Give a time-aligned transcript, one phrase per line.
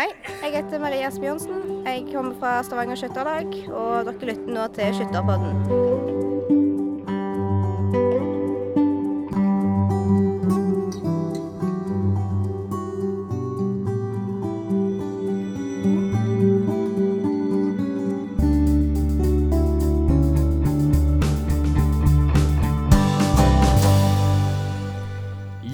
[0.00, 0.06] Hei,
[0.42, 1.82] jeg heter Maria Asbjørnsen.
[1.84, 5.50] Jeg kommer fra Stavanger Skytterlag, og dere lytter nå til Skytterpodden.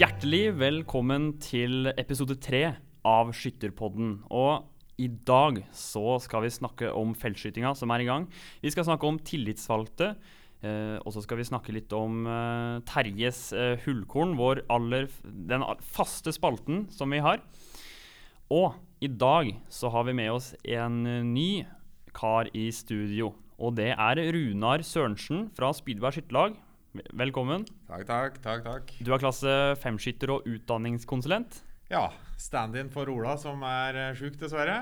[0.01, 2.65] Hjertelig velkommen til episode tre
[3.07, 4.19] av Skytterpodden.
[4.35, 4.67] Og
[5.03, 8.27] i dag så skal vi snakke om feltskytinga som er i gang.
[8.63, 10.15] Vi skal snakke om tillitsvalgte.
[10.65, 15.65] Eh, og så skal vi snakke litt om eh, Terjes eh, hullkorn, vår aller, den
[15.85, 17.45] faste spalten som vi har.
[18.53, 18.73] Og
[19.05, 21.51] i dag så har vi med oss en eh, ny
[22.17, 23.35] kar i studio.
[23.61, 26.57] Og det er Runar Sørensen fra Spydberg skytterlag.
[27.13, 27.67] Velkommen.
[27.91, 28.65] Takk, takk, takk.
[28.65, 28.93] takk.
[29.05, 29.53] Du er klasse
[29.83, 31.61] femskytter og utdanningskonsulent.
[31.87, 34.81] Ja, stand-in for Ola, som er eh, sjuk, dessverre.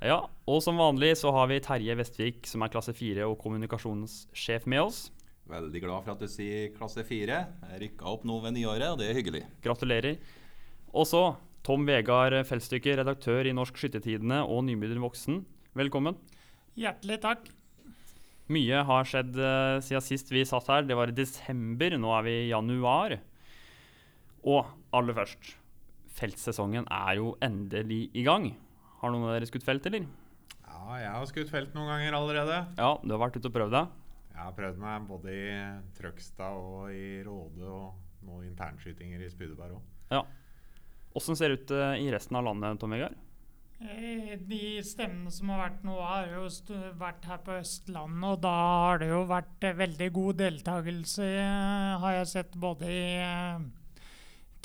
[0.00, 4.64] Ja, og som vanlig så har vi Terje Vestvik, som er klasse 4 og kommunikasjonssjef
[4.72, 5.00] med oss.
[5.52, 7.40] Veldig glad for at du sier klasse 4.
[7.70, 9.42] Jeg rykka opp nå ved nyåret, og det er hyggelig.
[9.66, 10.16] Gratulerer.
[10.96, 11.22] Og så
[11.66, 15.42] Tom Vegard Feltstykke, redaktør i Norsk Skyttertidene og nybegynner voksen.
[15.76, 16.16] Velkommen.
[16.78, 17.52] Hjertelig takk.
[18.48, 20.88] Mye har skjedd eh, siden sist vi satt her.
[20.88, 23.18] Det var i desember, nå er vi i januar.
[24.46, 25.56] Og aller først,
[26.16, 28.50] feltsesongen er jo endelig i gang.
[29.02, 30.06] Har noen av dere skutt felt, eller?
[30.66, 32.62] Ja, jeg har skutt felt noen ganger allerede.
[32.78, 33.94] Ja, du har vært ute og prøvd deg.
[34.36, 35.44] Jeg har prøvd meg både i
[35.96, 39.86] Trøgstad og i Råde, og nå internskytinger i Spydeberg òg.
[40.12, 40.24] Ja.
[41.16, 43.16] Åssen ser det ut eh, i resten av landet, Tom Vegard?
[43.80, 46.44] Eh, De stemmene som har vært nå, har jo
[47.00, 48.52] vært her på Østlandet, og da
[48.84, 51.30] har det jo vært eh, veldig god deltakelse,
[52.04, 53.02] har jeg sett både i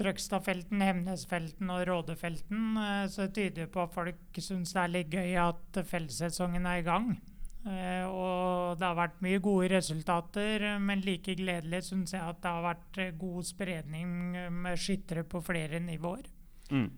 [0.01, 2.77] Trøgstadfelten, Hemnesfelten og Rådefelten.
[2.77, 6.81] eh, Så det tyder på at folk syns det er litt gøy at feltsesongen er
[6.81, 7.21] i gang.
[7.61, 12.49] Eh, og det har vært mye gode resultater, men like gledelig syns jeg at det
[12.49, 16.25] har vært eh, god spredning med skyttere på flere nivåer.
[16.71, 16.89] Mm.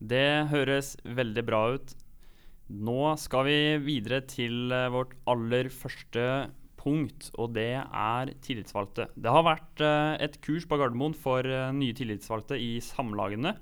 [0.00, 1.94] Det høres veldig bra ut.
[2.70, 9.10] Nå skal vi videre til vårt aller første punkt, og det er tillitsvalgte.
[9.14, 13.54] Det har vært eh, et kurs på Gardermoen for eh, nye tillitsvalgte i samlagene.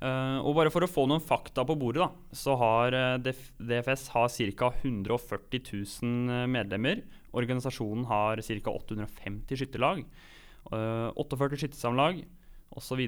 [0.00, 4.30] Eh, og bare for å få noen fakta på bordet, da, så har DFS har
[4.60, 4.72] ca.
[4.80, 7.02] 140 000 medlemmer.
[7.36, 8.74] Organisasjonen har ca.
[8.74, 10.04] 850 skytterlag,
[10.72, 12.22] eh, 48 skyttersamlag
[12.78, 13.02] osv.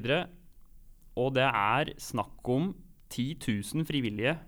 [1.23, 2.73] Og det er snakk om
[3.13, 3.37] 10
[3.77, 4.39] 000 frivillige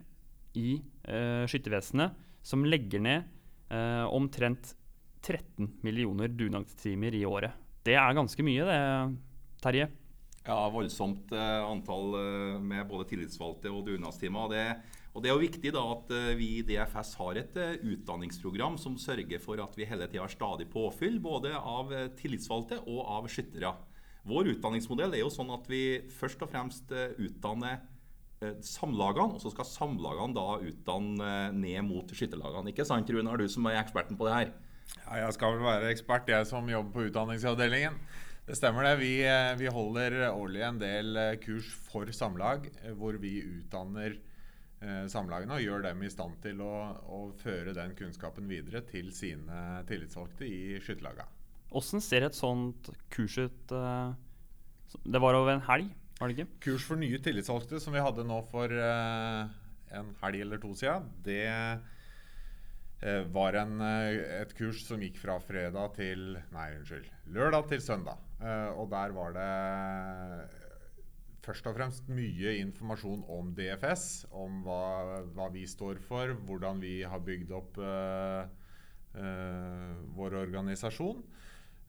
[0.56, 0.78] i
[1.10, 2.14] uh, skyttervesenet
[2.44, 3.26] som legger ned
[3.70, 4.74] eh, omtrent
[5.24, 7.54] 13 millioner dugnadstimer i året.
[7.84, 8.80] Det er ganske mye, det,
[9.64, 9.88] Terje.
[10.44, 14.50] Ja, voldsomt eh, antall eh, med både tillitsvalgte og dugnadstimer.
[14.52, 14.64] Det,
[15.16, 18.98] og det er jo viktig da at eh, vi i DFS har et utdanningsprogram som
[19.00, 23.72] sørger for at vi hele tida har stadig påfyll både av tillitsvalgte og av skyttere.
[24.28, 25.82] Vår utdanningsmodell er jo sånn at vi
[26.12, 27.80] først og fremst utdanner
[28.64, 32.72] samlagene, og så skal samlagene da utdanne eh, ned mot skytterlagene.
[32.72, 34.52] Ikke sant, Runar, du som er eksperten på det her?
[34.98, 37.96] Ja, jeg skal vel være ekspert, jeg som jobber på utdanningsavdelingen.
[38.44, 38.98] Det stemmer det.
[39.00, 44.18] Vi, eh, vi holder årlig en del eh, kurs for samlag, eh, hvor vi utdanner
[44.18, 46.74] eh, samlagene og gjør dem i stand til å,
[47.08, 51.30] å føre den kunnskapen videre til sine tillitsvalgte i skytterlagene.
[51.74, 53.72] Åssen ser et sånt kurs ut?
[53.72, 54.12] eh,
[55.02, 55.88] det var over en helg,
[56.24, 56.60] var det ikke?
[56.68, 59.44] Kurs for nye tillitsvalgte som vi hadde nå for uh,
[59.94, 65.36] en helg eller to siden, det uh, var en, uh, et kurs som gikk fra
[65.44, 67.10] fredag til Nei, unnskyld.
[67.36, 68.20] Lørdag til søndag.
[68.76, 69.50] Og der var det
[71.44, 74.26] først og fremst mye informasjon om DFS.
[74.32, 78.42] Om hva, hva vi står for, hvordan vi har bygd opp eh,
[79.20, 81.22] eh, vår organisasjon.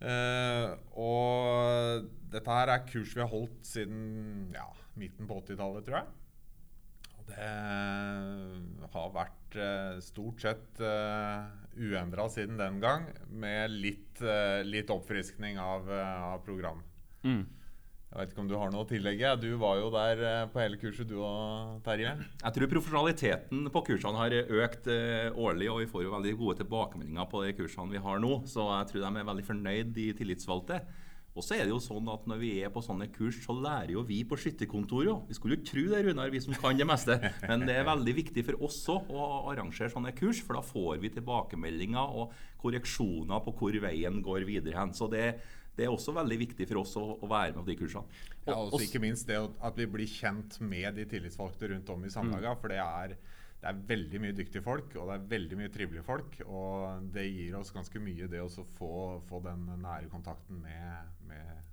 [0.06, 4.68] Eh, og dette her er kurs vi har holdt siden ja,
[5.00, 6.14] midten på 80-tallet, tror jeg.
[7.16, 14.62] Og det har vært uh, stort sett uh, uendra siden den gang, med litt, uh,
[14.68, 16.84] litt oppfriskning av, eh, av program.
[17.26, 17.42] Mm.
[18.16, 19.30] Jeg vet ikke om du har noe å tillegge?
[19.44, 22.14] Du var jo der eh, på hele kurset, du og Terje.
[22.40, 26.62] Jeg tror profesjonaliteten på kursene har økt eh, årlig, og vi får jo veldig gode
[26.62, 28.38] tilbakemeldinger på de kursene vi har nå.
[28.48, 30.80] Så jeg tror de er veldig fornøyd, de tillitsvalgte.
[31.36, 33.92] Og så er det jo sånn at når vi er på sånne kurs, så lærer
[33.98, 35.26] jo vi på skytterkontoret òg.
[35.28, 37.20] Vi skulle jo tro det, Runar, vi som kan det meste.
[37.44, 41.04] Men det er veldig viktig for oss òg å arrangere sånne kurs, for da får
[41.04, 42.32] vi tilbakemeldinger og
[42.64, 44.96] korreksjoner på hvor veien går videre hen.
[44.96, 45.34] Så det,
[45.76, 48.20] det er også veldig viktig for oss å, å være med på de kursene.
[48.46, 52.06] Ja, Og- også ikke minst det at vi blir kjent med de tillitsvalgte rundt om
[52.06, 52.56] i samlaga.
[52.62, 53.16] For det er,
[53.62, 56.40] det er veldig mye dyktige folk, og det er veldig mye trivelige folk.
[56.48, 58.92] Og det gir oss ganske mye, det å få,
[59.28, 61.64] få den nære kontakten med, med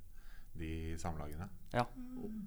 [0.58, 1.48] de samlagene.
[1.72, 1.86] Ja.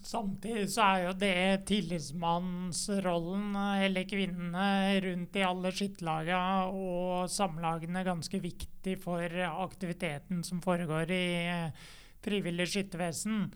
[0.06, 4.68] Samtidig så er jo det tillitsmannsrollen, eller kvinnene
[5.04, 11.88] rundt i alle skytterlaga og samlagene, ganske viktig for aktiviteten som foregår i eh,
[12.26, 13.50] frivillig skyttervesen.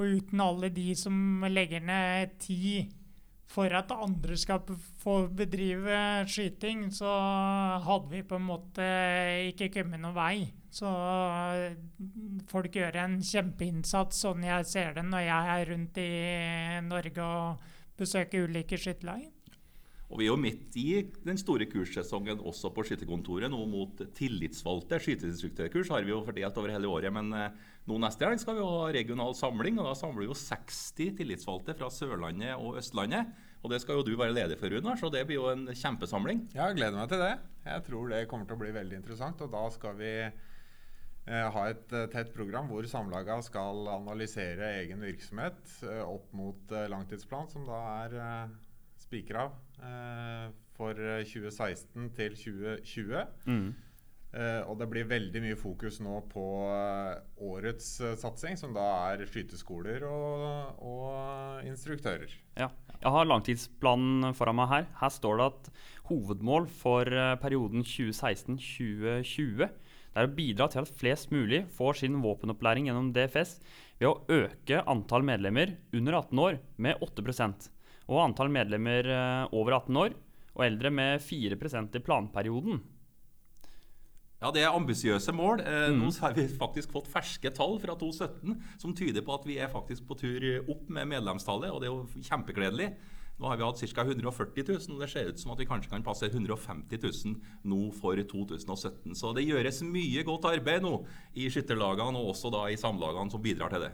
[0.00, 2.90] Og uten alle de som legger ned tid
[3.52, 4.62] for at andre skal
[5.02, 7.10] få bedrive skyting, så
[7.84, 8.86] hadde vi på en måte
[9.50, 10.36] ikke kommet noen vei.
[10.72, 11.76] Så eh,
[12.48, 16.10] folk gjør en kjempeinnsats, sånn jeg ser det når jeg er rundt i
[16.86, 17.70] Norge og
[18.00, 19.28] besøker ulike skytterlag.
[20.12, 20.88] Og Vi er jo midt i
[21.24, 23.48] den store kurssesongen også på skytterkontoret.
[23.48, 24.98] Nå mot tillitsvalgte.
[25.00, 27.12] Skyterinstruktørkurs har vi jo fordelt over hele året.
[27.16, 29.80] Men eh, nå neste helg skal vi ha regional samling.
[29.80, 33.32] og Da samler vi jo 60 tillitsvalgte fra Sørlandet og Østlandet.
[33.62, 36.48] Og Det skal jo du være leder for, Runar, så det blir jo en kjempesamling.
[36.54, 37.34] Ja, jeg gleder meg til det.
[37.66, 39.42] Jeg tror det kommer til å bli veldig interessant.
[39.42, 45.02] Og da skal vi eh, ha et eh, tett program hvor samlaga skal analysere egen
[45.02, 48.18] virksomhet eh, opp mot langtidsplan, som da er
[49.02, 49.50] spikra
[50.76, 53.26] for eh, 2016 til 2020.
[53.46, 53.74] Mm.
[54.32, 58.84] Eh, og det blir veldig mye fokus nå på uh, årets uh, satsing, som da
[59.10, 62.32] er skyteskoler og, og instruktører.
[62.56, 62.70] Ja.
[63.02, 64.86] Jeg har langtidsplanen foran meg her.
[65.02, 65.68] Her står det at
[66.08, 67.08] hovedmål for
[67.42, 73.56] perioden 2016-2020 er å bidra til at flest mulig får sin våpenopplæring gjennom DFS
[73.98, 77.50] ved å øke antall medlemmer under 18 år med 8
[78.06, 79.08] og antall medlemmer
[79.50, 80.16] over 18 år
[80.54, 82.80] og eldre med 4% i planperioden.
[84.42, 85.60] Ja, Det er ambisiøse mål.
[85.62, 89.58] Eh, Nå har vi faktisk fått ferske tall fra 2017 som tyder på at vi
[89.62, 92.88] er faktisk på tur opp med medlemstallet, og det er jo kjempegledelig.
[93.38, 94.02] Nå har vi hatt ca.
[94.02, 97.38] 140 000, og det ser ut som at vi kanskje kan passe 150 000
[97.70, 99.14] nå for 2017.
[99.14, 100.96] Så det gjøres mye godt arbeid nå
[101.38, 103.92] i skytterlagene og også da i samlagene som bidrar til det.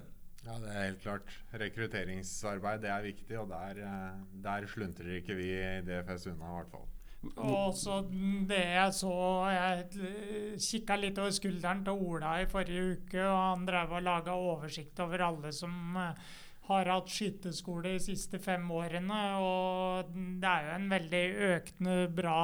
[0.48, 1.32] Ja, det er helt klart.
[1.60, 6.56] Rekrutteringsarbeid det er viktig, og der, eh, der sluntrer ikke vi i DFS unna, i
[6.56, 6.88] hvert fall.
[7.18, 7.98] Og så
[8.46, 9.14] det jeg så
[9.50, 14.36] Jeg kikka litt over skulderen til Ola i forrige uke, og han drev og laga
[14.38, 16.28] oversikt over alle som eh,
[16.68, 19.20] har hatt skyteskole de siste fem årene.
[19.42, 22.38] Og det er jo en veldig økende bra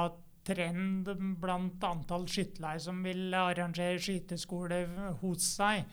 [0.45, 1.09] trend
[1.41, 4.83] blant antall skytterlag som vil arrangere skyteskole
[5.21, 5.85] hos seg.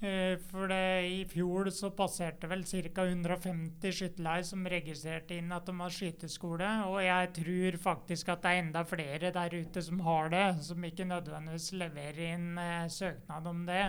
[0.00, 3.02] Eh, For det, I fjor så passerte vel ca.
[3.02, 6.68] 150 skytterlag som registrerte inn at de har skyteskole.
[6.86, 10.84] Og jeg tror faktisk at det er enda flere der ute som har det, som
[10.86, 13.82] ikke nødvendigvis leverer inn eh, søknad om det.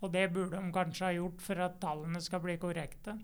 [0.00, 3.18] Og det burde de kanskje ha gjort for at tallene skal bli korrekte.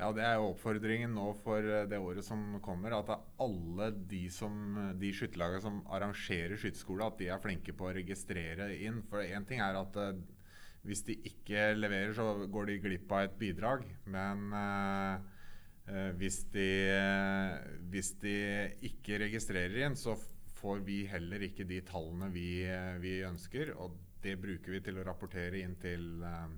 [0.00, 2.92] Ja, Det er jo oppfordringen nå for eh, det året som kommer.
[3.00, 3.08] At
[3.40, 8.68] alle de, som- de skytterlagene som arrangerer skytterskole, at de er flinke på å registrere
[8.84, 9.00] inn.
[9.08, 10.12] For én ting er at eh,
[10.82, 13.84] hvis de ikke leverer, så går de glipp av et bidrag.
[14.10, 15.14] Men eh,
[15.92, 18.36] eh, hvis, de, eh, hvis de
[18.90, 20.16] ikke registrerer inn, så
[20.58, 23.74] får vi heller ikke de tallene vi, eh, vi ønsker.
[23.78, 26.52] Og det bruker vi til å rapportere inn til eh,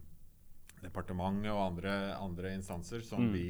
[0.85, 3.33] departementet og andre, andre instanser som Mm.
[3.33, 3.49] vi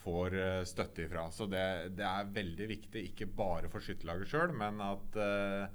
[0.00, 0.32] får
[0.64, 1.26] støtte ifra.
[1.30, 5.66] Så det, det er veldig viktig, ikke bare for skytterlaget sjøl, men, at, eh,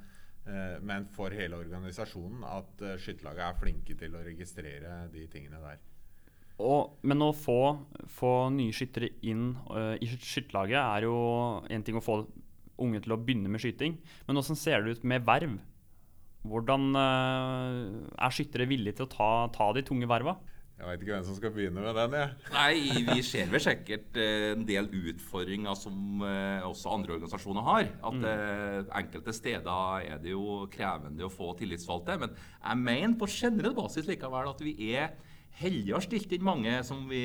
[0.85, 5.79] men for hele organisasjonen, at uh, skytterlaget er flinke til å registrere de tingene der.
[6.63, 7.59] Og, men å få,
[8.15, 11.15] få nye skyttere inn uh, i skyt- skytterlaget er jo
[11.67, 12.21] en ting å få
[12.81, 13.97] unge til å begynne med skyting.
[14.27, 15.57] Men hvordan ser det ut med verv?
[16.45, 20.37] Hvordan uh, er skyttere villige til å ta, ta de tunge verva?
[20.75, 22.15] Jeg veit ikke hvem som skal begynne med den.
[22.19, 22.31] jeg.
[22.51, 27.87] Nei, vi ser vel sikkert eh, en del utfordringer som eh, også andre organisasjoner har.
[28.09, 28.89] At mm.
[28.99, 32.19] enkelte steder er det jo krevende å få tillitsvalgte.
[32.25, 35.15] Men jeg mener på generell basis likevel at vi er
[35.61, 37.23] heldigere stilt enn mange, som vi,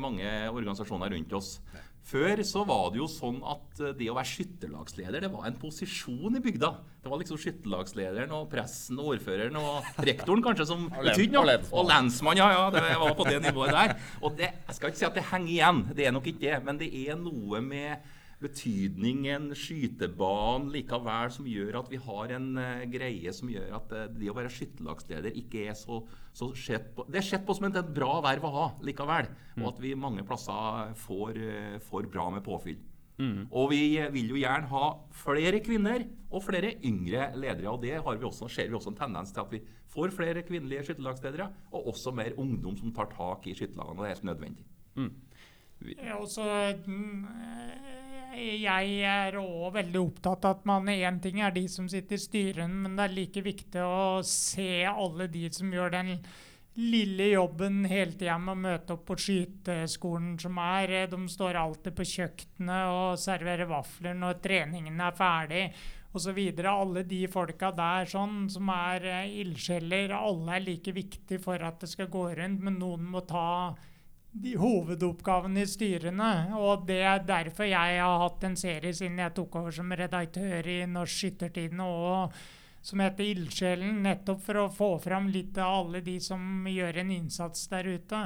[0.00, 1.58] mange organisasjoner rundt oss.
[2.06, 5.56] Før så var det jo sånn at eh, det å være skytterlagsleder det var en
[5.58, 6.70] posisjon i bygda.
[7.02, 11.56] Det var liksom skytterlagslederen og pressen og ordføreren og rektoren kanskje som betydde noe.
[11.72, 12.68] og lensmannen, ja, ja.
[12.74, 13.96] Det var på det nivået der.
[14.22, 16.60] Og det, jeg skal ikke si at det henger igjen, det er nok ikke det.
[16.66, 22.84] Men det er noe med betydningen skytebanen likevel som gjør at vi har en uh,
[22.92, 26.02] greie som gjør at uh, det å være skytterlagsleder ikke er så,
[26.36, 29.30] så sett på Det er sett på som et, bra verv å ha likevel.
[29.62, 32.78] Og at vi mange plasser får, uh, får bra med påfyll.
[33.16, 33.46] Mm.
[33.48, 37.70] Og vi vil jo gjerne ha flere kvinner og flere yngre ledere.
[37.72, 39.62] Og det har vi også, ser vi også en tendens til at vi
[39.96, 44.02] får flere kvinnelige skytterlagsledere, og også mer ungdom som tar tak i skytterlagene.
[44.02, 44.66] Det er helt nødvendig.
[44.96, 45.14] Mm.
[45.78, 45.96] Vi...
[46.00, 46.16] Ja,
[46.86, 47.95] mm, eh,
[48.36, 52.22] jeg er òg veldig opptatt av at man Én ting er de som sitter i
[52.22, 56.12] styrene, men det er like viktig å se alle de som gjør den
[56.76, 61.08] lille jobben hele tida med å møte opp på skyteskolen som er.
[61.08, 65.64] De står alltid på kjøkkenet og serverer vafler når treningen er ferdig
[66.16, 66.40] osv.
[66.68, 71.80] Alle de folka der sånn, som er eh, ildsjeler, alle er like viktige for at
[71.80, 73.74] det skal gå rundt, men noen må ta
[74.60, 76.30] hovedoppgavene i styrene.
[76.58, 80.68] Og det er derfor jeg har hatt en serie siden jeg tok over som redaktør
[80.70, 82.36] i Norsk Skyttertidende og
[82.86, 87.10] som heter Ildsjelen, nettopp for å få fram litt av alle de som gjør en
[87.16, 88.20] innsats der ute.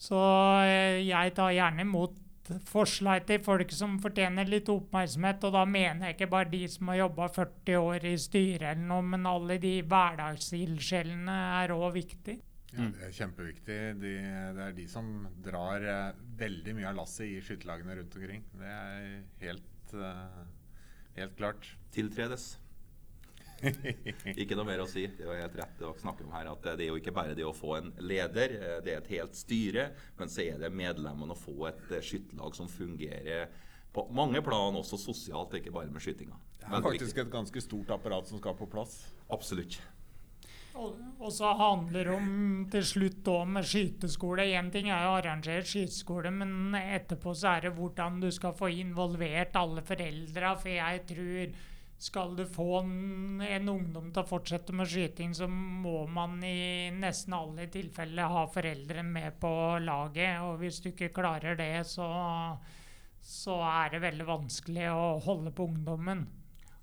[0.00, 0.16] Så
[0.64, 2.16] eh, jeg tar gjerne imot
[2.64, 6.88] forslag til folk som fortjener litt oppmerksomhet, og da mener jeg ikke bare de som
[6.88, 12.38] har jobba 40 år i styret eller noe, men alle de hverdagsildsjelene er òg viktig.
[12.76, 13.78] Ja, det er kjempeviktig.
[14.02, 14.14] De,
[14.56, 15.10] det er de som
[15.44, 18.44] drar eh, veldig mye av lasset i skytterlagene rundt omkring.
[18.60, 19.12] Det er
[19.46, 20.40] helt, eh,
[21.16, 21.70] helt klart.
[21.96, 22.50] Tiltredes.
[24.38, 25.06] Ikke noe mer å si.
[25.18, 27.46] Det er helt rett å snakke om her at det er jo ikke bare det
[27.46, 31.34] å få en leder, eh, det er et helt styre, men så er det medlemmene
[31.34, 33.48] å få et eh, skytterlag som fungerer
[33.94, 36.36] på mange plan, også sosialt, ikke bare med skytinga.
[36.60, 39.00] Det er faktisk et ganske stort apparat som skal på plass.
[39.32, 39.80] Absolutt.
[40.78, 44.46] Og, og så handler det om til slutt òg med skyteskole.
[44.54, 48.70] Én ting er å arrangere skyteskole, men etterpå så er det hvordan du skal få
[48.84, 50.54] involvert alle foreldra.
[50.60, 51.58] For jeg tror
[51.98, 56.92] skal du få en, en ungdom til å fortsette med skyting, så må man i
[56.94, 59.50] nesten alle tilfeller ha foreldre med på
[59.82, 60.38] laget.
[60.46, 62.06] Og hvis du ikke klarer det, så,
[63.18, 66.28] så er det veldig vanskelig å holde på ungdommen.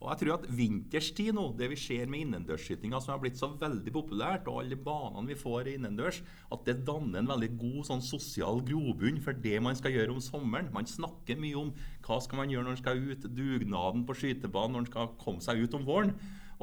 [0.06, 3.50] Og jeg tror at vinterstid nå, det vi ser med innendørsskytinga som har blitt så
[3.58, 6.22] veldig populært, og alle banene vi får innendørs,
[6.54, 10.22] at det danner en veldig god sånn sosial grobunn for det man skal gjøre om
[10.22, 10.70] sommeren.
[10.76, 11.74] Man snakker mye om
[12.06, 15.46] hva skal man gjøre når man skal ut, dugnaden på skytebanen, når man skal komme
[15.46, 16.14] seg ut om våren.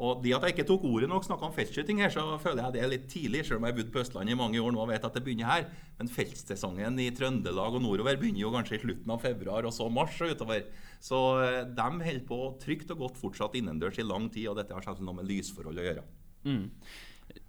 [0.01, 2.75] Og det at jeg ikke tok ordet nok, snakka om feltskyting her, så føler jeg
[2.75, 4.81] det er litt tidlig, selv om jeg har bodd på Østlandet i mange år nå
[4.81, 5.67] og vet at det begynner her.
[5.99, 9.89] Men feltsesongen i Trøndelag og nordover begynner jo kanskje i slutten av februar, og så
[9.93, 10.65] mars og utover.
[11.03, 14.73] Så eh, de holder på trygt og godt fortsatt innendørs i lang tid, og dette
[14.73, 16.07] har selvfølgelig noe med lysforhold å gjøre.
[16.49, 16.67] Mm.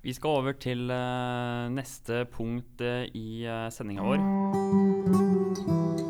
[0.05, 6.04] Vi skal over til eh, neste punkt uh, i sendinga vår.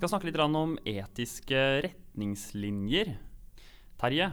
[0.00, 3.10] Skal snakke litt om etiske retningslinjer.
[4.00, 4.30] Terje,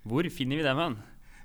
[0.00, 0.94] hvor finner vi dem hen?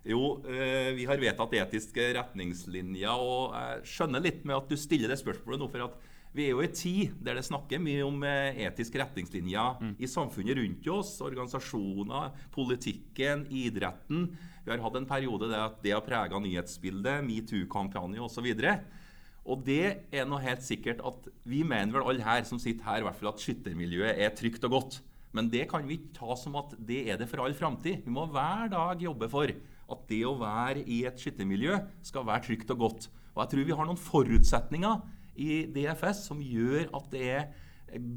[0.08, 5.12] Jo, eh, vi har vedtatt etiske retningslinjer, og jeg skjønner litt med at du stiller
[5.12, 5.98] det spørsmålet nå, for at
[6.32, 10.08] vi er jo i en tid der det snakker mye om eh, etiske retningslinjer i
[10.08, 11.18] samfunnet rundt oss.
[11.20, 14.30] Organisasjoner, politikken, idretten.
[14.63, 18.54] Vi har hatt en periode der det har prega nyhetsbildet, metoo-kampanje osv.
[18.56, 18.63] Og
[19.65, 23.08] det er noe helt sikkert at vi mener vel alle her som sitter her, i
[23.08, 25.00] hvert fall at skyttermiljøet er trygt og godt.
[25.36, 28.01] Men det kan vi ikke ta som at det er det for all framtid.
[28.05, 29.50] Vi må hver dag jobbe for
[29.89, 33.10] at det å være i et skyttermiljø skal være trygt og godt.
[33.34, 35.01] Og jeg tror vi har noen forutsetninger
[35.39, 37.50] i DFS som gjør at det er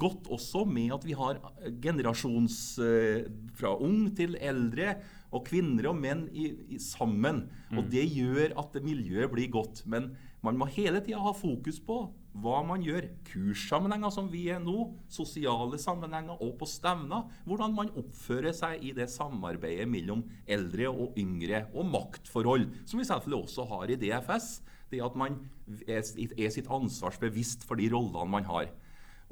[0.00, 1.38] godt også med at vi har
[1.82, 4.96] generasjons eh, fra ung til eldre
[5.32, 7.46] og kvinner og menn i, i, sammen.
[7.72, 9.84] Og det gjør at miljøet blir godt.
[9.88, 10.10] Men
[10.42, 12.00] man må hele tida ha fokus på
[12.42, 13.06] hva man gjør.
[13.28, 17.28] Kurssammenhenger som vi er nå, sosiale sammenhenger og på stevner.
[17.46, 21.66] Hvordan man oppfører seg i det samarbeidet mellom eldre og yngre.
[21.76, 24.49] Og maktforhold, som vi selvfølgelig også har i DFS.
[24.92, 25.38] Det at man
[25.87, 28.72] er, sitt sitt ansvarsbevisst for de rollene man har.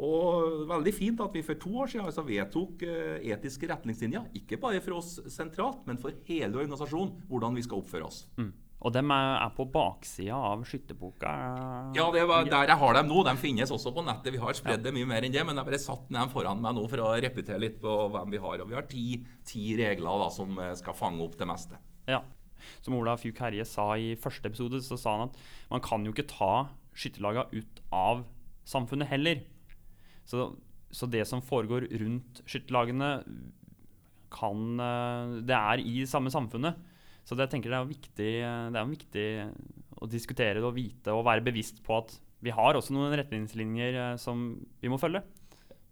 [0.01, 4.31] Og veldig fint at vi for to år siden altså vedtok uh, etiske retningslinjer.
[4.39, 7.27] Ikke bare for oss sentralt, men for hele organisasjonen.
[7.29, 8.23] Hvordan vi skal oppføre oss.
[8.39, 8.55] Mm.
[8.81, 11.31] Og de er, på baksida av skytterboka?
[11.97, 13.21] Ja, det var der jeg har dem nå.
[13.27, 14.33] De finnes også på nettet.
[14.33, 16.79] Vi har spredd det mye mer enn det, men jeg bare satt dem foran meg
[16.79, 18.63] nå for å repetere litt på hvem vi har.
[18.65, 19.05] Og vi har ti,
[19.45, 21.81] ti regler da, som eh, skal fange opp det meste.
[22.09, 22.23] Ja.
[22.81, 25.37] Som Ola Fjuk Herje sa i første episode, så sa han at
[25.69, 26.53] man kan jo ikke ta
[26.97, 28.25] skytterlaga ut av
[28.69, 29.43] samfunnet heller.
[30.25, 30.55] Så,
[30.89, 33.19] så det som foregår rundt skytterlagene,
[34.31, 34.79] kan
[35.43, 36.77] Det er i samme samfunnet.
[37.31, 38.31] Så det, jeg tenker det er viktig,
[38.75, 39.27] det er viktig
[40.03, 44.17] å diskutere det og vite og være bevisst på at vi har også noen retningslinjer
[44.19, 45.23] som vi må følge.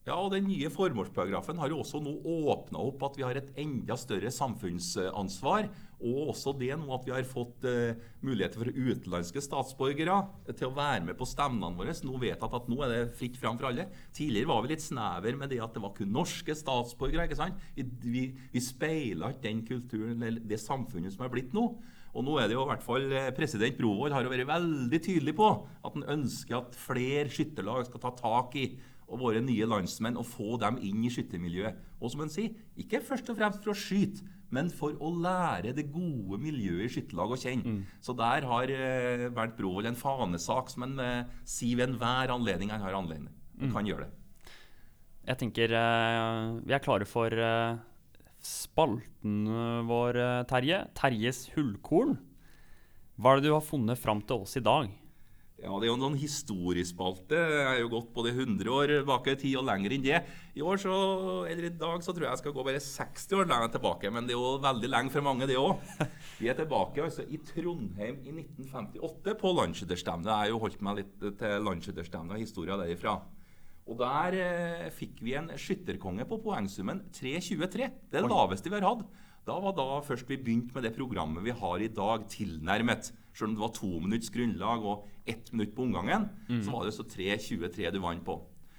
[0.08, 2.16] Ja, og Den nye formålsparagrafen har jo også nå
[2.50, 5.68] åpna opp at vi har et enda større samfunnsansvar.
[5.98, 10.20] Og også det nå at vi har fått uh, muligheter for utenlandske statsborgere
[10.52, 11.94] til å være med på stevnene våre.
[12.06, 13.88] Nå vet jeg at nå er det fritt fram for alle.
[14.14, 17.26] Tidligere var vi litt snever med det at det var kun norske statsborgere.
[17.26, 17.68] ikke sant?
[17.74, 18.24] Vi, vi,
[18.54, 21.66] vi speila ikke den kulturen eller det samfunnet som er blitt nå.
[22.16, 25.00] Og nå er det jo i hvert fall eh, President Brovold har jo vært veldig
[25.04, 28.68] tydelig på at han ønsker at flere skytterlag skal ta tak i
[29.08, 31.78] og våre nye landsmenn og få dem inn i skyttermiljøet.
[31.98, 34.24] Og som han sier, ikke først og fremst for å skyte,
[34.54, 37.74] men for å lære det gode miljøet i skytterlag å kjenne.
[37.74, 37.98] Mm.
[38.04, 42.72] Så der har eh, Bernt Brovold en fanesak som han eh, sier ved enhver anledning
[42.72, 43.34] han har anledning.
[43.58, 43.74] Han mm.
[43.76, 44.14] kan gjøre det.
[45.28, 47.80] Jeg tenker eh, vi er klare for eh,
[48.44, 49.42] spalten
[49.88, 50.80] vår, eh, Terje.
[50.96, 52.16] Terjes hullkorn.
[53.18, 54.88] Hva er det du har funnet fram til oss i dag?
[55.58, 57.34] Ja, Det er jo en sånn historiespalte.
[57.34, 60.20] Jeg har jo gått både 100 år bak i tid og lenger enn det.
[60.54, 60.94] I år så,
[61.50, 64.12] eller i dag så tror jeg jeg skal gå bare 60 år lenger tilbake.
[64.14, 65.82] Men det er jo veldig lenge for mange, det òg.
[66.38, 70.30] Vi er tilbake altså i Trondheim i 1958 på landsskytterstevnet.
[70.30, 73.18] Jeg har jo holdt meg litt til landsskytterstevnet og historia derifra.
[73.88, 77.88] Og der eh, fikk vi en skytterkonge på poengsummen 3.23.
[78.12, 79.08] Det er det laveste vi har hatt.
[79.48, 83.10] Da var da først vi begynte med det programmet vi har i dag, tilnærmet.
[83.38, 86.62] Selv om det var to minutts grunnlag og ett minutt på omgangen, mm.
[86.66, 88.34] så var det så 3.23 du vant på.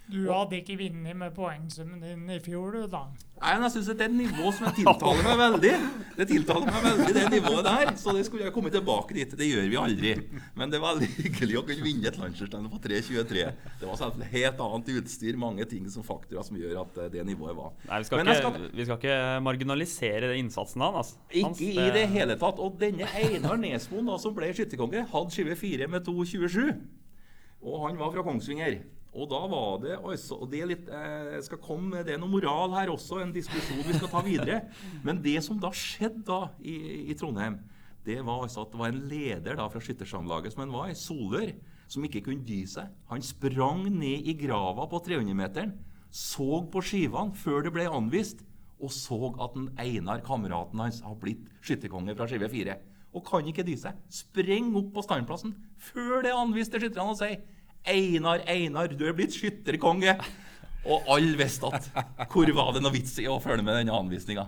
[0.10, 3.04] Du hadde ikke vunnet med poengsummen din i fjor, du, da?
[3.40, 5.74] Nei, men jeg syns det er et nivå som tiltaler meg veldig.
[6.18, 7.92] Det tiltaler meg veldig, det nivået der.
[8.02, 9.36] Så det skulle jeg komme tilbake dit.
[9.38, 10.16] Det gjør vi aldri.
[10.58, 13.46] Men det er veldig hyggelig å kunne vinne et Lancherstein på 3.23.
[13.70, 17.30] Det var selvfølgelig helt annet utstyr, mange ting som faktorer som gjør at eh, det
[17.30, 17.72] nivået var.
[17.86, 18.70] Nei, vi skal, ikke, skal...
[18.82, 21.04] vi skal ikke, marginalisere innsatsen hans.
[21.04, 21.26] Altså.
[21.38, 22.58] Hans, ikke i det hele tatt.
[22.58, 26.80] Og denne Einar Nesmoen, som ble skytterkonge, hadde skive 4 med 2.27.
[27.62, 28.82] Og han var fra Kongsvinger.
[29.10, 32.22] Og da var det også, og det er litt, eh, jeg skal komme, det er
[32.22, 34.60] noe moral her også, en diskusjon vi skal ta videre.
[35.06, 37.58] Men det som da skjedde da i, i Trondheim,
[38.06, 41.52] det var altså at det var en leder da fra Skyttersamlaget som han var, Solør,
[41.90, 42.94] som ikke kunne dy seg.
[43.10, 45.74] Han sprang ned i grava på 300-meteren,
[46.14, 48.46] så på skivene før det ble anvist,
[48.80, 52.78] og så at den Einar, kameraten hans, har blitt skytterkonge fra skive 4.
[53.18, 53.98] Og kan ikke dy seg.
[54.14, 57.42] Spreng opp på standplassen før det er anvist til skytterne og sier
[57.88, 60.18] Einar, Einar, du er blitt skytterkonge.
[60.90, 61.90] Og alle visste at
[62.32, 64.48] hvor var det noe vits i å følge med denne anvisninga.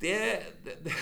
[0.00, 0.16] Det,
[0.64, 0.92] det, det,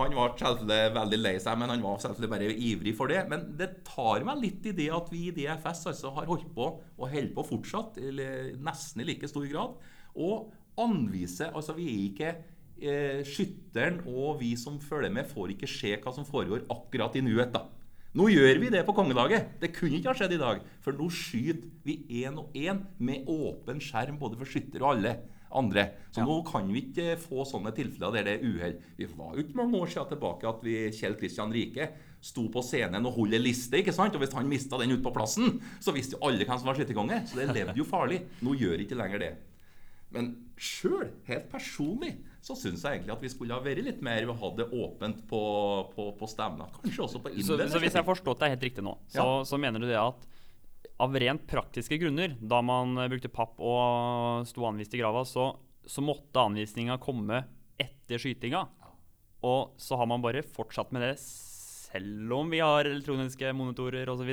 [0.00, 3.20] han var selvfølgelig veldig lei seg, men han var selvfølgelig bare ivrig for det.
[3.30, 6.70] Men det tar meg litt i det at vi i DFS altså har holdt på,
[6.96, 9.78] og holder på fortsatt, eller nesten i like stor grad,
[10.16, 12.28] og anvise Altså, vi er ikke
[12.80, 17.24] eh, Skytteren og vi som følger med, får ikke se hva som foregår akkurat i
[17.24, 17.52] nuet.
[17.52, 17.66] da.
[18.12, 19.54] Nå gjør vi det på kongedaget.
[19.62, 20.58] Det kunne ikke ha skjedd i dag.
[20.84, 25.14] For nå skyter vi én og én med åpen skjerm både for skytter og alle
[25.56, 25.86] andre.
[26.12, 26.26] Så ja.
[26.28, 28.74] nå kan vi ikke få sånne tilfeller der det er uhell.
[28.98, 31.88] Vi var jo ikke mange år siden tilbake at vi, Kjell Kristian Rike
[32.22, 33.80] sto på scenen og holdt ei liste.
[33.80, 34.12] ikke sant?
[34.12, 36.76] Og hvis han mista den ute på plassen, så visste jo alle hvem som var
[36.76, 37.24] skytterkonge.
[37.32, 38.20] Så det levde jo farlig.
[38.44, 39.32] Nå gjør ikke lenger det.
[40.12, 44.26] Men sjøl, helt personlig, så syns jeg egentlig at vi skulle ha vært litt mer
[44.28, 45.40] og hatt det åpent på,
[45.94, 46.70] på, på stevner.
[46.76, 47.70] Kanskje også på innledning.
[47.70, 49.40] Så, så, hvis jeg har forstått deg helt riktig nå, så, ja.
[49.48, 50.28] så, mener du det at
[51.02, 55.48] av rent praktiske grunner, da man brukte papp og sto anvist i grava, så,
[55.88, 57.44] så måtte anvisninga komme
[57.80, 58.66] etter skytinga.
[59.42, 64.30] Og så har man bare fortsatt med det selv om vi har elektroniske monitorer osv.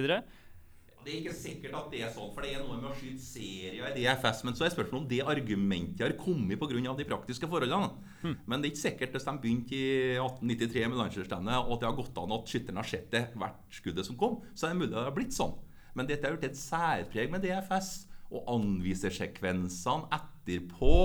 [1.00, 3.24] Det er ikke sikkert at det er sånn, for det er noe med å skyte
[3.24, 4.42] serier i DFS.
[4.44, 6.96] Men så er spørsmålet om det argumentet har kommet pga.
[6.98, 7.94] de praktiske forholdene.
[8.20, 8.36] Hmm.
[8.46, 9.88] Men det er ikke sikkert hvis de begynte i
[10.20, 14.06] 1893 med landslagsstevnet, og det har gått an at skytteren har sett det hvert skuddet
[14.10, 15.56] som kom, så er det mulig at det har blitt sånn.
[15.96, 17.92] Men dette har gjort et særpreg med DFS.
[18.30, 20.98] Og anviser sekvensene etterpå,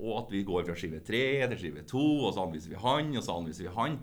[0.00, 1.18] og at vi går fra skive 3
[1.50, 3.98] til skive 2, og så anviser vi han, og så anviser vi han.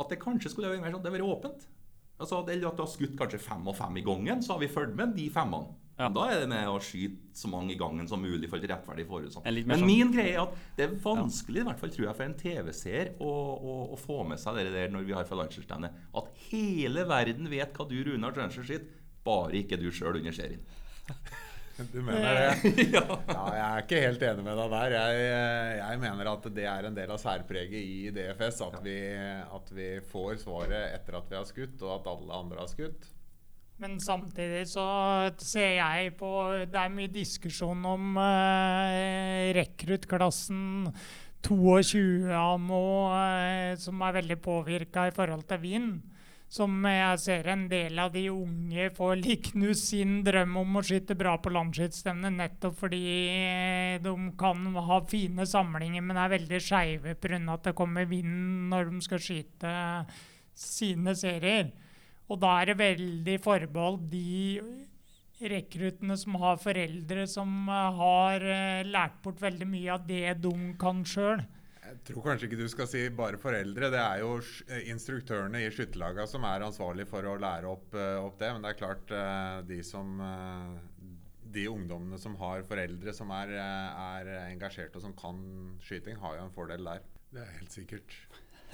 [0.00, 1.66] At det kanskje skulle vært mer sånn, det vært åpent.
[2.14, 4.70] Altså, eller at du har skutt kanskje fem og fem i gangen, så har vi
[4.70, 5.74] fulgt med de femmene.
[5.94, 6.08] Ja.
[6.10, 9.04] Da er det med å skyte så mange i gangen som mulig for et rettferdig
[9.06, 9.46] forutsatt.
[9.46, 9.86] Men sånn.
[9.86, 13.12] min greie er at det er vanskelig i hvert fall, tror jeg, for en TV-seer
[13.22, 15.44] å, å, å, få med seg det der når vi har for.
[15.44, 18.90] At hele verden vet hva du, Runar Trønser, skyter,
[19.24, 20.66] bare ikke du sjøl under serien.
[21.74, 22.74] Du mener det?
[22.94, 23.02] ja.
[23.26, 24.94] Jeg er ikke helt enig med deg der.
[24.94, 25.24] Jeg,
[25.80, 28.98] jeg, mener at det er en del av særpreget i DFS at vi,
[29.58, 33.10] at vi, får svaret etter at vi har skutt, og at alle andre har skutt.
[33.82, 34.86] Men samtidig så
[35.42, 36.28] ser jeg på
[36.70, 40.86] Det er mye diskusjon om eh, rekruttklassen
[41.44, 42.84] 22 ammo
[43.18, 45.90] eh, som er veldig påvirka i forhold til vind.
[46.48, 51.16] Som jeg ser en del av de unge får liknus sin drøm om å skyte
[51.18, 53.02] bra på landsskytterstevne, nettopp fordi
[54.04, 57.40] de kan ha fine samlinger, men er veldig skeive pga.
[57.54, 59.74] at det kommer vind når de skal skyte
[60.54, 61.72] sine serier.
[62.30, 64.84] Og da er det veldig forbeholdt de
[65.50, 70.54] rekruttene som har foreldre som eh, har eh, lært bort veldig mye av det de
[70.80, 71.42] kan sjøl.
[71.84, 73.90] Jeg tror kanskje ikke du skal si bare foreldre.
[73.92, 78.38] Det er jo eh, instruktørene i skytterlagene som er ansvarlig for å lære opp, opp,
[78.40, 78.52] det.
[78.54, 79.14] Men det er klart,
[79.68, 80.16] de som
[81.54, 85.44] de ungdommene som har foreldre som er, er engasjerte og som kan
[85.84, 87.04] skyting, har jo en fordel der.
[87.34, 88.16] Det er helt sikkert.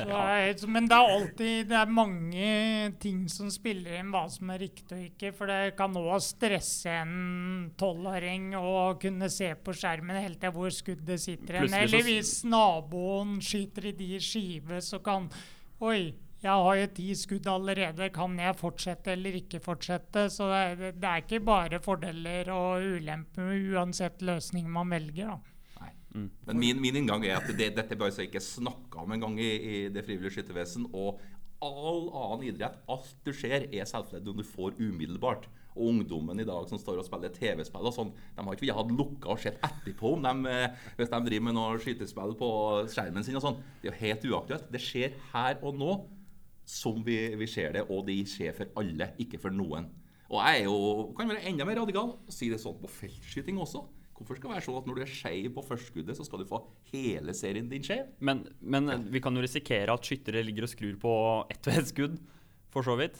[0.07, 2.49] Er, men det er alltid det er mange
[3.03, 5.33] ting som spiller inn hva som er riktig og ikke.
[5.37, 10.73] For det kan òg stresse en tolvåring å kunne se på skjermen hele tida hvor
[10.75, 11.63] skuddet sitter.
[11.65, 15.31] Eller hvis naboen skyter i de skive, så kan
[15.81, 16.11] Oi,
[16.41, 18.11] jeg har jo ti skudd allerede.
[18.13, 20.27] Kan jeg fortsette eller ikke fortsette?
[20.33, 25.35] Så det er, det er ikke bare fordeler og ulemper uansett løsning man velger.
[25.35, 25.50] da.
[26.11, 26.29] Mm.
[26.47, 29.77] Men min, min, inngang er at det, dette bør ikke snakke om engang i, i
[29.93, 30.89] det frivillige skyttervesen.
[30.91, 31.21] Og
[31.63, 35.49] all annen idrett, alt du ser, er selvfølgelig noe du får umiddelbart.
[35.77, 38.95] Og ungdommen i dag som står og spiller TV-spill og sånn, de har ikke hatt
[38.97, 42.49] lukka og sett etterpå om de, eh, hvis de driver med noe skytespill på
[42.91, 43.61] skjermen sin og sånn.
[43.79, 44.73] Det er jo helt uaktuelt.
[44.73, 45.93] Det skjer her og nå
[46.71, 49.89] som vi, vi ser det, og det skjer for alle, ikke for noen.
[50.31, 50.77] Og jeg er jo,
[51.19, 53.83] kan være enda mer radikal og si det sånn på feltskyting også.
[54.21, 56.49] Hvorfor skal det være sånn at når du er skeiv på førstskuddet, så skal du
[56.51, 56.59] få
[56.91, 58.11] hele serien din skeiv?
[58.21, 61.13] Men, men, vi kan jo risikere at skyttere ligger og skrur på
[61.49, 62.19] ett og ett skudd,
[62.71, 63.17] for så vidt.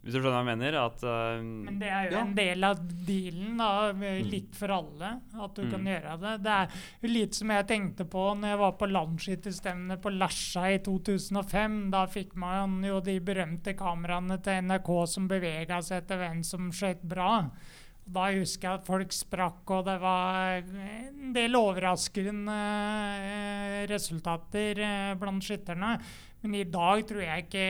[0.00, 0.76] Hvis du skjønner hva jeg mener?
[0.80, 2.20] At, uh, Men det er jo ja.
[2.22, 3.72] en del av dealen, da.
[3.90, 5.10] likt Litt for alle.
[5.34, 5.72] At du mm.
[5.74, 6.36] kan gjøre det.
[6.46, 10.64] Det er jo litt som jeg tenkte på når jeg var på landsskytterstevnet på Lesja
[10.72, 11.76] i 2005.
[11.92, 16.72] Da fikk man jo de berømte kameraene til NRK som bevega seg etter hvem som
[16.72, 17.34] skjøt bra.
[18.10, 22.56] Da husker jeg at folk sprakk, og det var en del overraskende
[23.22, 25.92] eh, resultater eh, blant skytterne.
[26.42, 27.66] Men i dag tror jeg ikke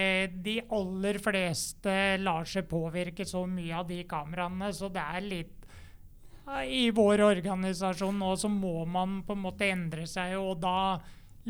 [0.46, 4.70] de aller fleste lar seg påvirke så mye av de kameraene.
[4.72, 5.68] Så det er litt
[6.70, 10.96] I vår organisasjon nå så må man på en måte endre seg, og da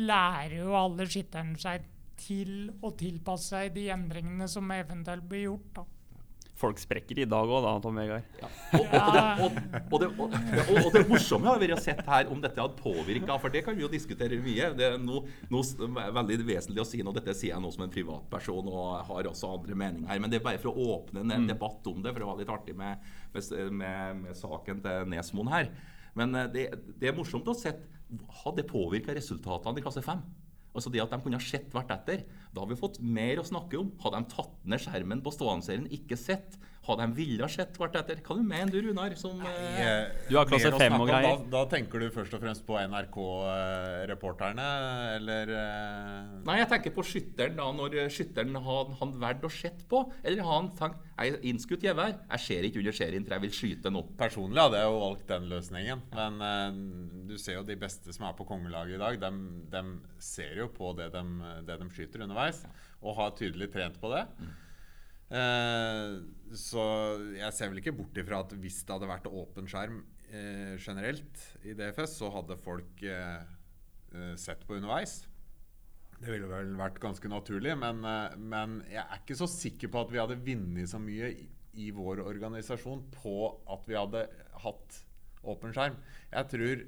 [0.01, 1.87] lærer jo alle skytterne seg
[2.21, 5.73] til å tilpasse seg de endringene som eventuelt blir gjort.
[5.79, 6.00] da
[6.61, 8.27] folk sprekker i dag òg, da, Tom Vegard.
[8.41, 8.49] Ja.
[8.77, 8.93] Og,
[9.97, 10.35] og, og,
[10.77, 13.77] og, det morsomme har vært å se her om dette hadde påvirka, for det kan
[13.77, 14.71] vi jo diskutere mye.
[14.77, 17.13] Det er noe, noe veldig vesentlig å si nå.
[17.17, 20.21] Dette sier jeg nå som en privatperson og har også andre meninger her.
[20.23, 21.49] Men det er bare for å åpne en mm.
[21.51, 25.73] debatt om det, for det var litt artig med, med, med saken til Nesmoen her.
[26.17, 26.67] Men eh, det,
[26.99, 27.73] det, er morsomt å se
[28.41, 30.23] Har det påvirka resultatene i klasse 5?
[30.71, 32.23] Altså det at de kunne ha sett hvert etter.
[32.53, 33.91] Da har vi fått mer å snakke om.
[34.03, 36.55] Hadde de tatt ned skjermen på stående serien, ikke sett,
[36.91, 38.21] hadde de ville ha sett hvert etter?
[38.25, 39.15] Hva du mener du, Runar?
[39.19, 41.41] Som, Nei, eh, du har klasse fem og greier.
[41.41, 44.67] Da, da, tenker du først og fremst på NRK-reporterne,
[45.17, 45.53] eller?
[45.61, 46.33] Eh?
[46.47, 47.57] Nei, jeg tenker på skytteren.
[47.59, 51.83] da, Når skytteren har han valgte å sett på, eller har han tenkt jeg innskutt
[51.85, 54.03] gevær, jeg ser ikke under serien, for jeg vil skyte nå.
[54.19, 56.03] Personlig hadde jeg jo valgt den løsningen.
[56.17, 59.83] Men uh, du ser jo de beste som er på kongelaget i dag, de, de
[60.23, 61.23] ser jo på det de,
[61.67, 62.63] det de skyter underveis,
[63.01, 64.25] og har tydelig trent på det.
[64.41, 64.51] Mm.
[65.31, 66.17] Eh,
[66.59, 66.85] så
[67.37, 71.43] jeg ser vel ikke bort ifra at hvis det hadde vært åpen skjerm eh, generelt
[71.63, 75.21] i DFS, så hadde folk eh, sett på underveis.
[76.21, 78.03] Det ville vel vært ganske naturlig, men,
[78.37, 81.47] men, jeg er ikke så sikker på at vi hadde vunnet så mye i,
[81.79, 83.37] i, vår organisasjon på
[83.71, 84.27] at vi hadde
[84.61, 84.99] hatt
[85.47, 85.95] åpen skjerm.
[86.29, 86.83] Jeg tror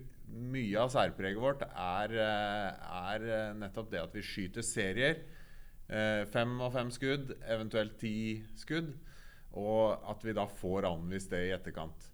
[0.54, 3.26] mye av særpreget vårt er, er
[3.58, 5.24] nettopp det at vi skyter serier
[5.94, 8.90] Eh, fem og fem skudd, eventuelt ti skudd.
[9.60, 12.10] Og at vi da får anvist det i etterkant.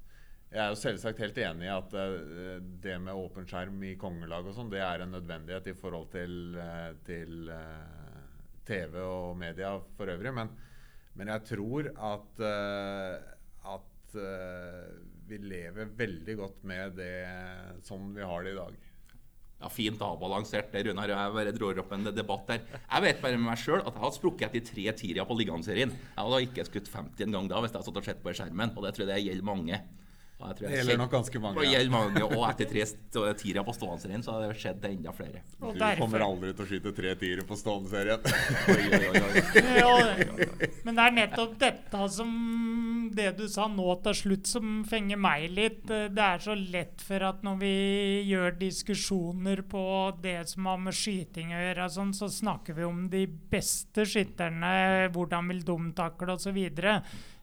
[0.50, 4.48] Jeg er jo selvsagt helt enig i at uh, det med åpen skjerm i kongelag
[4.50, 7.52] og sånn, det er en nødvendighet i forhold til, uh, til
[8.66, 10.34] TV og media for øvrig.
[10.36, 10.50] Men,
[11.22, 12.44] men jeg tror at,
[13.76, 14.18] at
[15.30, 17.14] vi lever veldig godt med det
[17.86, 18.89] sånn vi har det i dag.
[19.60, 21.12] Ja, Fint avbalansert det, Runar.
[21.12, 22.62] Jeg bare drar opp en debatt der.
[22.80, 25.92] Jeg vet bare med meg sjøl at jeg hadde sprukket etter tre tiere på ligaserien.
[25.92, 28.72] Jeg hadde ikke skutt 50 en gang da hvis jeg hadde sett på skjermen.
[28.78, 29.82] Og det tror jeg det gjelder mange.
[30.40, 31.66] Det gjelder nok ganske mange.
[31.68, 31.82] Ja.
[31.92, 32.86] Mange og etter tre
[33.40, 35.42] tiere på stående-serien så har det skjedd enda flere.
[35.60, 38.24] Og du kommer aldri til å skyte tre tiere på stående-serien.
[39.82, 39.96] ja,
[40.86, 42.32] men det er nettopp dette som
[43.16, 45.82] det du sa nå til slutt som fenger meg litt.
[45.90, 47.74] Det er så lett for at når vi
[48.30, 49.84] gjør diskusjoner på
[50.24, 55.10] det som har med skyting å gjøre, sånn, så snakker vi om de beste skytterne,
[55.16, 56.62] hvordan vil de takle osv.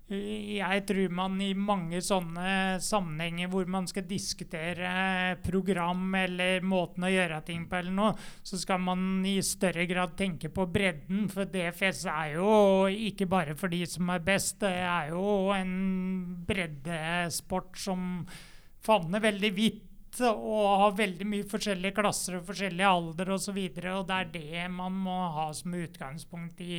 [0.06, 7.10] Jeg tror man i mange sånne sammenhenger hvor man skal diskutere program eller måten å
[7.10, 8.12] gjøre ting på, eller noe,
[8.46, 11.24] så skal man i større grad tenke på bredden.
[11.32, 12.52] For DFS er jo
[12.86, 15.74] ikke bare for de som er best, det er jo en
[16.46, 18.22] breddesport som
[18.86, 19.82] favner veldig vidt.
[20.22, 23.58] Og har veldig mye forskjellige klasser og forskjellig alder osv.
[23.58, 26.78] Og, så og det er det man må ha som utgangspunkt i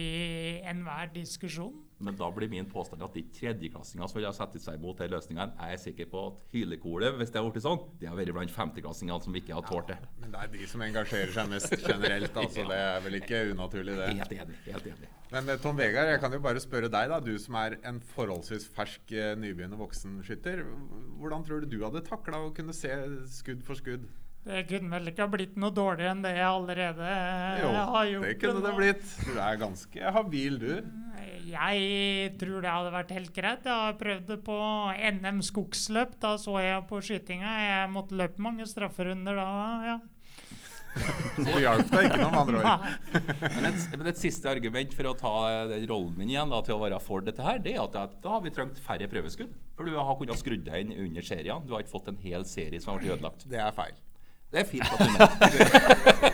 [0.63, 1.75] enhver diskusjon.
[2.03, 5.07] Men da blir min påstand at de tredjeklassingene som vil ha satt seg mot de
[5.09, 8.35] løsningene, er jeg sikker på at hylekoret, hvis det har blitt sånn, det har vært
[8.37, 9.97] blant femteklassingene som ikke har tålt det.
[10.21, 12.37] Men det er de som engasjerer seg mest generelt.
[12.43, 14.11] altså Det er vel ikke unaturlig, det.
[14.21, 14.59] Helt enig.
[14.67, 15.09] helt enig.
[15.33, 17.97] Men eh, Tom Vegard, jeg kan jo bare spørre deg, da, du som er en
[18.13, 20.63] forholdsvis fersk eh, nybegynnende voksenskytter.
[21.17, 22.93] Hvordan tror du du hadde takla å kunne se
[23.39, 24.05] skudd for skudd?
[24.47, 27.07] Det kunne vel ikke ha blitt noe dårligere enn det jeg allerede
[27.59, 28.13] Jo, har gjort.
[28.13, 29.09] Jo, det kunne det blitt.
[29.27, 30.69] Du er ganske habil, du.
[31.47, 33.65] Jeg tror det hadde vært helt greit.
[33.67, 34.57] Jeg har prøvd det på
[35.19, 36.17] NM skogsløp.
[36.23, 37.55] Da så jeg på skytinga.
[37.63, 39.49] Jeg måtte løpe mange strafferunder da.
[39.93, 39.97] ja.
[41.37, 42.85] Så det hjalp deg ikke noe, med andre ord.
[43.53, 45.33] Men et, men et siste argument for å ta
[45.69, 48.33] den rollen min igjen da, til å være for dette her, det er at da
[48.33, 49.53] har vi trengt færre prøveskudd.
[49.77, 51.61] For du har kunnet skrudd deg inn under seriene.
[51.67, 53.45] Du har ikke fått en hel serie som har vært ødelagt.
[53.51, 53.93] Det er feil.
[54.57, 56.33] Det er fint at du nevner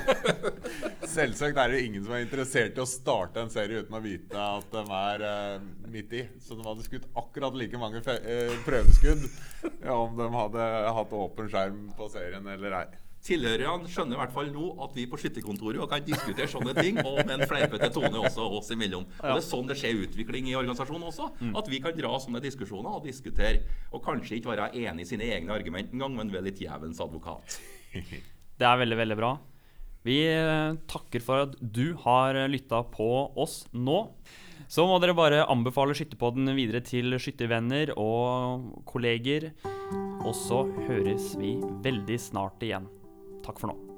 [1.13, 4.39] Selvsagt er det ingen som er interessert i å starte en serie uten å vite
[4.39, 6.23] at de er uh, midt i.
[6.41, 11.13] Så de hadde skutt akkurat like mange fe eh, prøveskudd ja, om de hadde hatt
[11.19, 12.87] åpen skjerm på serien eller ei.
[13.23, 17.21] Tilhørerne skjønner i hvert fall nå at vi på skytterkontoret kan diskutere sånne ting, og
[17.21, 19.05] med en fleipete tone også oss imellom.
[19.21, 21.29] Og Det er sånn det skjer utvikling i organisasjonen også.
[21.61, 23.61] At vi kan dra sånne diskusjoner og diskutere,
[23.93, 27.55] og kanskje ikke være enig i sine egne argument engang, men være litt djevelens advokat.
[28.59, 29.33] Det er veldig, veldig bra.
[30.05, 33.07] Vi eh, takker for at du har lytta på
[33.39, 34.03] oss nå.
[34.71, 39.51] Så må dere bare anbefale Skytterpodden videre til skyttervenner og kolleger.
[40.23, 42.87] Og så høres vi veldig snart igjen.
[43.45, 43.92] Takk for nå.